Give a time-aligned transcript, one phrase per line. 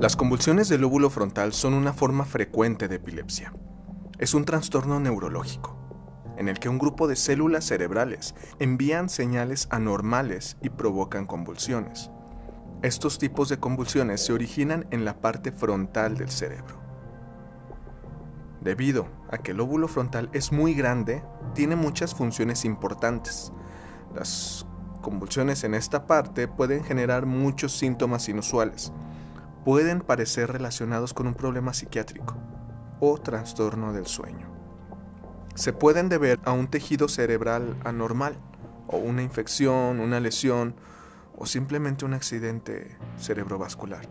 [0.00, 3.52] Las convulsiones del lóbulo frontal son una forma frecuente de epilepsia.
[4.18, 5.76] Es un trastorno neurológico
[6.38, 12.10] en el que un grupo de células cerebrales envían señales anormales y provocan convulsiones.
[12.80, 16.80] Estos tipos de convulsiones se originan en la parte frontal del cerebro.
[18.62, 21.22] Debido a que el lóbulo frontal es muy grande,
[21.52, 23.52] tiene muchas funciones importantes.
[24.14, 24.66] Las
[25.02, 28.94] convulsiones en esta parte pueden generar muchos síntomas inusuales.
[29.64, 32.34] Pueden parecer relacionados con un problema psiquiátrico
[32.98, 34.48] o trastorno del sueño.
[35.54, 38.36] Se pueden deber a un tejido cerebral anormal
[38.86, 40.74] o una infección, una lesión
[41.36, 44.08] o simplemente un accidente cerebrovascular.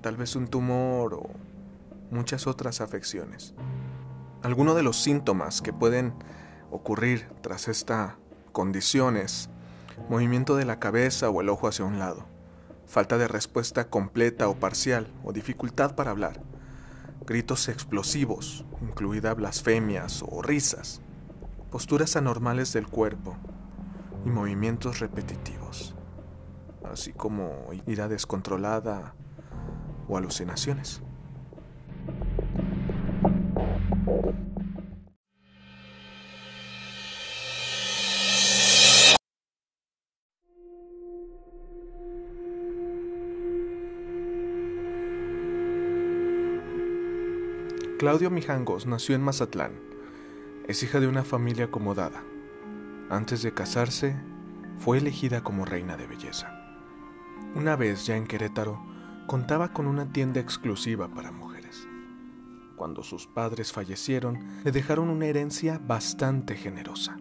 [0.00, 1.30] Tal vez un tumor o
[2.10, 3.54] muchas otras afecciones.
[4.42, 6.14] Algunos de los síntomas que pueden
[6.70, 8.16] ocurrir tras esta
[8.52, 9.50] condición es
[10.08, 12.26] movimiento de la cabeza o el ojo hacia un lado,
[12.88, 16.42] falta de respuesta completa o parcial o dificultad para hablar,
[17.26, 21.02] gritos explosivos, incluida blasfemias o risas,
[21.70, 23.36] posturas anormales del cuerpo
[24.24, 25.94] y movimientos repetitivos,
[26.90, 29.14] así como ira descontrolada
[30.08, 31.02] o alucinaciones.
[47.98, 49.72] Claudio Mijangos nació en Mazatlán.
[50.68, 52.22] Es hija de una familia acomodada.
[53.10, 54.14] Antes de casarse,
[54.78, 56.48] fue elegida como reina de belleza.
[57.56, 58.80] Una vez ya en Querétaro,
[59.26, 61.88] contaba con una tienda exclusiva para mujeres.
[62.76, 67.16] Cuando sus padres fallecieron, le dejaron una herencia bastante generosa.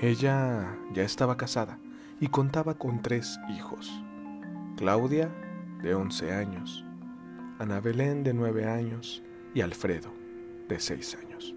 [0.00, 1.78] Ella ya estaba casada
[2.18, 4.02] y contaba con tres hijos.
[4.76, 5.30] Claudia,
[5.84, 6.84] de 11 años,
[7.60, 9.22] Ana Belén, de 9 años,
[9.58, 10.12] y Alfredo,
[10.68, 11.52] de seis años.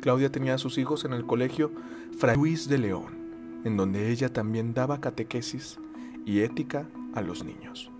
[0.00, 1.70] Claudia tenía a sus hijos en el colegio
[2.18, 5.78] Fray Luis de León, en donde ella también daba catequesis
[6.26, 7.92] y ética a los niños.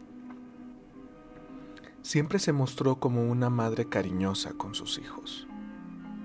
[2.02, 5.46] Siempre se mostró como una madre cariñosa con sus hijos.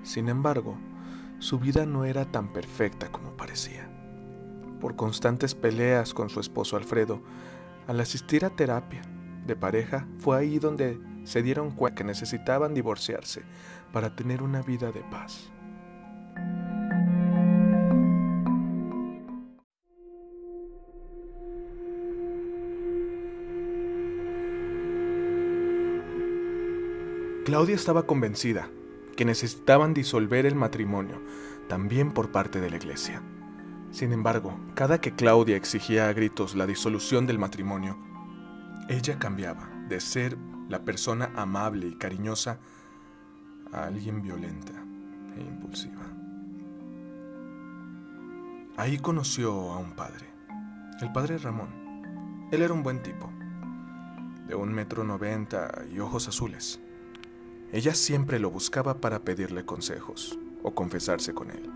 [0.01, 0.75] Sin embargo,
[1.37, 3.87] su vida no era tan perfecta como parecía.
[4.81, 7.21] Por constantes peleas con su esposo Alfredo,
[7.85, 9.03] al asistir a terapia
[9.45, 13.43] de pareja, fue ahí donde se dieron cuenta que necesitaban divorciarse
[13.91, 15.49] para tener una vida de paz.
[27.45, 28.69] Claudia estaba convencida
[29.15, 31.21] que necesitaban disolver el matrimonio,
[31.69, 33.21] también por parte de la iglesia.
[33.91, 37.97] Sin embargo, cada que Claudia exigía a gritos la disolución del matrimonio,
[38.89, 40.37] ella cambiaba de ser
[40.69, 42.59] la persona amable y cariñosa
[43.71, 44.73] a alguien violenta
[45.35, 46.01] e impulsiva.
[48.77, 50.27] Ahí conoció a un padre,
[51.01, 51.69] el padre Ramón.
[52.51, 53.31] Él era un buen tipo,
[54.47, 56.79] de un metro noventa y ojos azules.
[57.71, 61.69] Ella siempre lo buscaba para pedirle consejos o confesarse con él.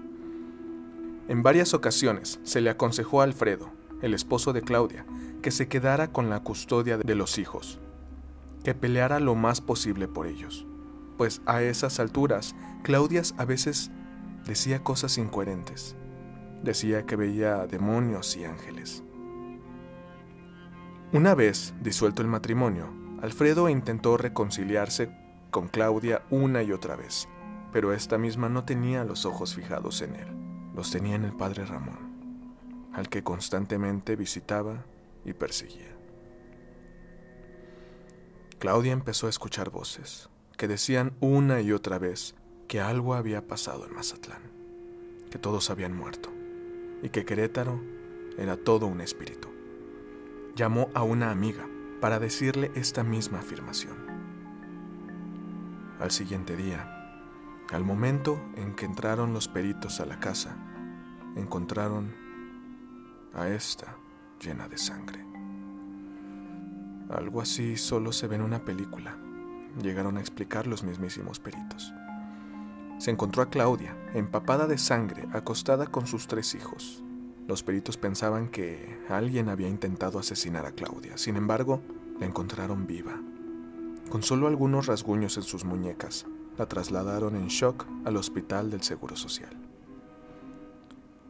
[1.27, 3.69] En varias ocasiones se le aconsejó a Alfredo,
[4.01, 5.05] el esposo de Claudia,
[5.41, 7.79] que se quedara con la custodia de los hijos,
[8.69, 10.67] que peleara lo más posible por ellos,
[11.17, 13.89] pues a esas alturas Claudias a veces
[14.45, 15.95] decía cosas incoherentes.
[16.61, 19.03] Decía que veía demonios y ángeles.
[21.13, 22.93] Una vez disuelto el matrimonio,
[23.23, 25.09] Alfredo intentó reconciliarse
[25.49, 27.27] con Claudia una y otra vez,
[27.73, 30.27] pero esta misma no tenía los ojos fijados en él,
[30.75, 34.85] los tenía en el padre Ramón, al que constantemente visitaba
[35.25, 35.98] y perseguía.
[38.59, 42.35] Claudia empezó a escuchar voces que decían una y otra vez
[42.67, 44.41] que algo había pasado en Mazatlán,
[45.31, 46.29] que todos habían muerto
[47.01, 47.81] y que Querétaro
[48.37, 49.47] era todo un espíritu.
[50.57, 51.69] Llamó a una amiga
[52.01, 53.95] para decirle esta misma afirmación.
[56.01, 57.23] Al siguiente día,
[57.71, 60.57] al momento en que entraron los peritos a la casa,
[61.37, 62.13] encontraron
[63.33, 63.95] a esta
[64.41, 65.38] llena de sangre.
[67.09, 69.17] Algo así solo se ve en una película,
[69.81, 71.91] llegaron a explicar los mismísimos peritos.
[72.99, 77.03] Se encontró a Claudia, empapada de sangre, acostada con sus tres hijos.
[77.47, 81.81] Los peritos pensaban que alguien había intentado asesinar a Claudia, sin embargo,
[82.19, 83.19] la encontraron viva.
[84.11, 86.27] Con solo algunos rasguños en sus muñecas,
[86.59, 89.57] la trasladaron en shock al hospital del Seguro Social.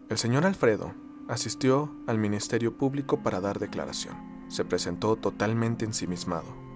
[0.10, 0.94] El señor Alfredo
[1.30, 6.68] asistió al Ministerio Público para dar declaración se presentó totalmente ensimismado.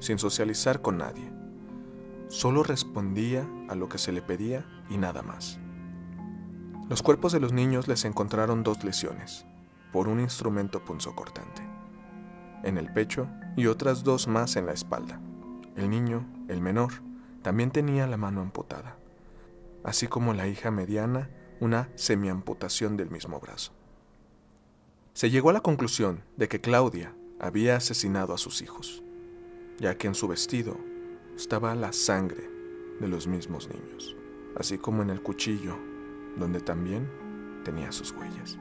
[0.00, 1.32] sin socializar con nadie.
[2.26, 5.60] Solo respondía a lo que se le pedía y nada más.
[6.88, 9.46] Los cuerpos de los niños les encontraron dos lesiones
[9.92, 11.62] por un instrumento punzocortante,
[12.64, 15.20] en el pecho y otras dos más en la espalda.
[15.76, 16.94] El niño, el menor,
[17.42, 18.96] también tenía la mano amputada,
[19.84, 21.30] así como la hija mediana
[21.60, 23.72] una semiamputación del mismo brazo.
[25.14, 29.04] Se llegó a la conclusión de que Claudia había asesinado a sus hijos,
[29.78, 30.78] ya que en su vestido
[31.36, 32.48] estaba la sangre
[32.98, 34.16] de los mismos niños,
[34.56, 35.76] así como en el cuchillo,
[36.38, 37.10] donde también
[37.62, 38.58] tenía sus huellas.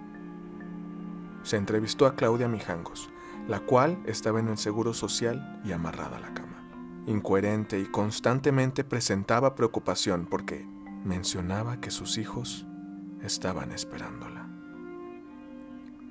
[1.44, 3.10] Se entrevistó a Claudia Mijangos,
[3.48, 6.64] la cual estaba en el Seguro Social y amarrada a la cama.
[7.08, 10.68] Incoherente y constantemente presentaba preocupación porque
[11.06, 12.68] mencionaba que sus hijos
[13.24, 14.41] estaban esperándola.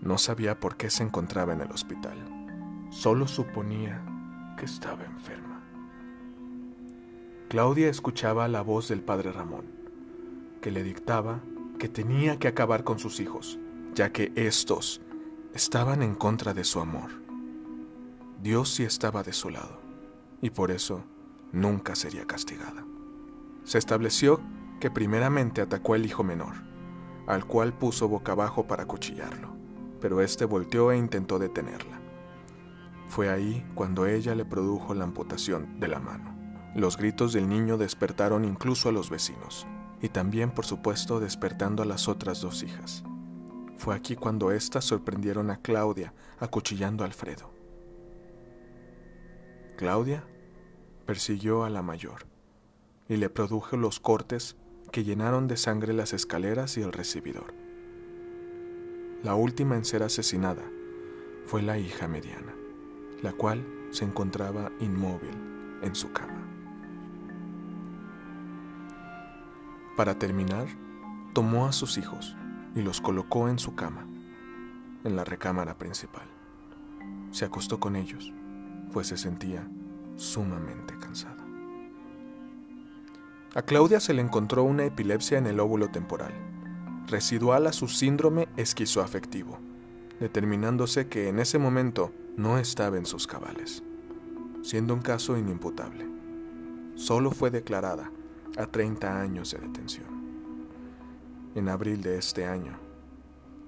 [0.00, 2.18] No sabía por qué se encontraba en el hospital.
[2.90, 4.02] Solo suponía
[4.56, 5.60] que estaba enferma.
[7.48, 9.64] Claudia escuchaba la voz del padre Ramón,
[10.60, 11.40] que le dictaba
[11.78, 13.58] que tenía que acabar con sus hijos,
[13.94, 15.00] ya que estos
[15.54, 17.10] estaban en contra de su amor.
[18.42, 19.80] Dios sí estaba de su lado,
[20.40, 21.04] y por eso
[21.52, 22.84] nunca sería castigada.
[23.64, 24.40] Se estableció
[24.78, 26.54] que primeramente atacó al hijo menor,
[27.26, 29.59] al cual puso boca abajo para cuchillarlo,
[30.00, 32.00] pero éste volteó e intentó detenerla.
[33.08, 36.36] Fue ahí cuando ella le produjo la amputación de la mano.
[36.74, 39.66] Los gritos del niño despertaron incluso a los vecinos,
[40.00, 43.04] y también, por supuesto, despertando a las otras dos hijas.
[43.76, 47.50] Fue aquí cuando éstas sorprendieron a Claudia acuchillando a Alfredo.
[49.76, 50.24] Claudia
[51.06, 52.26] persiguió a la mayor
[53.08, 54.56] y le produjo los cortes
[54.92, 57.59] que llenaron de sangre las escaleras y el recibidor.
[59.22, 60.62] La última en ser asesinada
[61.44, 62.54] fue la hija mediana,
[63.22, 65.36] la cual se encontraba inmóvil
[65.82, 66.46] en su cama.
[69.94, 70.68] Para terminar,
[71.34, 72.34] tomó a sus hijos
[72.74, 74.06] y los colocó en su cama,
[75.04, 76.26] en la recámara principal.
[77.30, 78.32] Se acostó con ellos,
[78.90, 79.68] pues se sentía
[80.16, 81.44] sumamente cansada.
[83.54, 86.32] A Claudia se le encontró una epilepsia en el óvulo temporal,
[87.10, 89.58] residual a su síndrome esquizoafectivo,
[90.20, 93.82] determinándose que en ese momento no estaba en sus cabales,
[94.62, 96.06] siendo un caso inimputable.
[96.94, 98.10] Solo fue declarada
[98.56, 100.20] a 30 años de detención.
[101.54, 102.78] En abril de este año,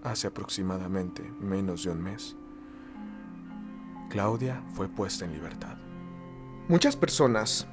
[0.04, 2.36] hace aproximadamente menos de un mes,
[4.08, 5.76] Claudia fue puesta en libertad.
[6.68, 7.66] Muchas personas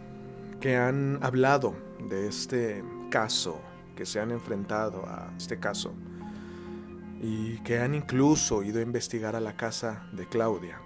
[0.62, 1.76] que han hablado
[2.10, 3.60] de este caso,
[4.00, 5.94] que se han enfrentado a este caso
[7.22, 10.80] y que han incluso ido a investigar a la casa de Claudia,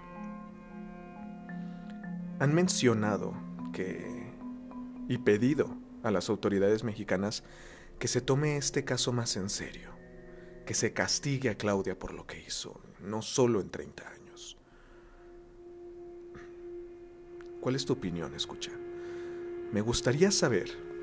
[2.40, 3.32] han mencionado
[3.72, 4.34] que
[5.08, 7.44] y pedido a las autoridades mexicanas
[8.00, 9.92] que se tome este caso más en serio,
[10.66, 14.58] que se castigue a Claudia por lo que hizo, no solo en 30 años.
[17.60, 18.72] ¿Cuál es tu opinión, escucha?
[19.72, 20.93] Me gustaría saber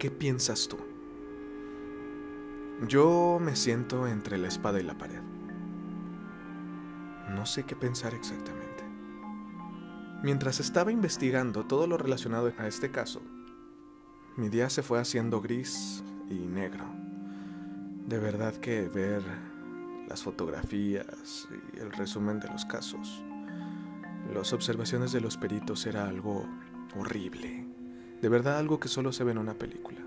[0.00, 0.78] ¿Qué piensas tú?
[2.88, 5.20] Yo me siento entre la espada y la pared.
[7.28, 8.82] No sé qué pensar exactamente.
[10.22, 13.20] Mientras estaba investigando todo lo relacionado a este caso,
[14.38, 16.86] mi día se fue haciendo gris y negro.
[18.06, 19.22] De verdad que ver
[20.08, 23.22] las fotografías y el resumen de los casos,
[24.32, 26.46] las observaciones de los peritos era algo
[26.96, 27.69] horrible.
[28.20, 29.98] De verdad algo que solo se ve en una película.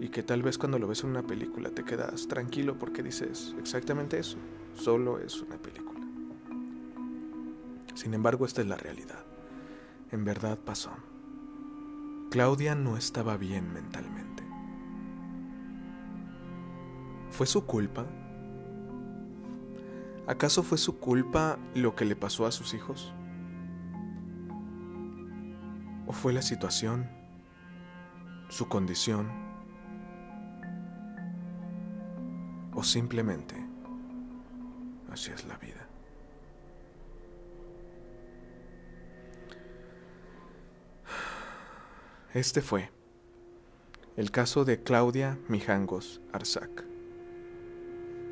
[0.00, 3.54] Y que tal vez cuando lo ves en una película te quedas tranquilo porque dices
[3.58, 4.38] exactamente eso.
[4.74, 6.00] Solo es una película.
[7.94, 9.24] Sin embargo, esta es la realidad.
[10.12, 10.90] En verdad pasó.
[12.30, 14.44] Claudia no estaba bien mentalmente.
[17.30, 18.06] ¿Fue su culpa?
[20.26, 23.12] ¿Acaso fue su culpa lo que le pasó a sus hijos?
[26.08, 27.06] ¿O fue la situación,
[28.48, 29.28] su condición,
[32.74, 33.54] o simplemente
[35.12, 35.86] así es la vida?
[42.32, 42.90] Este fue
[44.16, 46.86] el caso de Claudia Mijangos Arzac,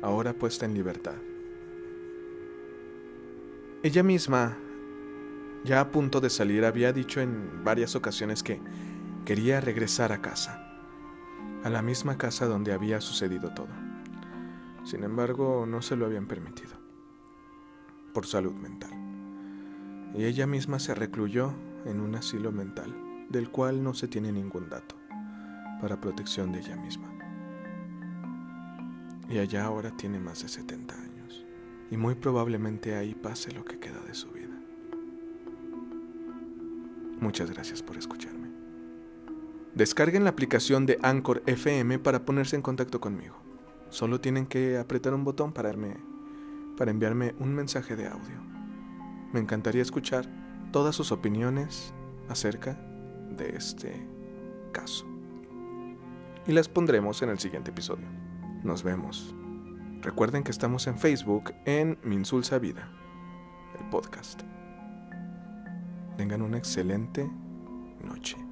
[0.01, 1.15] ahora puesta en libertad.
[3.83, 4.57] Ella misma
[5.63, 8.61] ya a punto de salir, había dicho en varias ocasiones que
[9.25, 10.63] quería regresar a casa,
[11.63, 13.67] a la misma casa donde había sucedido todo.
[14.83, 16.71] Sin embargo, no se lo habían permitido,
[18.13, 18.91] por salud mental.
[20.15, 21.53] y ella misma se recluyó
[21.85, 22.95] en un asilo mental,
[23.29, 24.95] del cual no se tiene ningún dato,
[25.81, 27.11] para protección de ella misma.
[29.29, 31.45] Y allá ahora tiene más de 70 años,
[31.91, 34.46] y muy probablemente ahí pase lo que queda de su vida.
[37.19, 38.47] Muchas gracias por escucharme.
[39.73, 43.35] Descarguen la aplicación de Anchor FM para ponerse en contacto conmigo.
[43.89, 48.41] Solo tienen que apretar un botón para, enviarme un mensaje de audio.
[49.33, 50.27] Me encantaría escuchar
[50.71, 51.93] todas sus opiniones
[52.27, 52.73] acerca
[53.29, 54.07] de este
[54.71, 55.05] caso.
[56.47, 58.07] Y las pondremos en el siguiente episodio.
[58.63, 59.35] Nos vemos.
[60.01, 62.89] Recuerden que estamos en Facebook en Minsulsa Vida,
[63.79, 64.41] el podcast.
[66.17, 67.29] Tengan una excelente
[68.03, 68.46] noche.